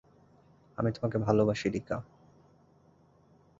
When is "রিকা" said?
1.69-1.97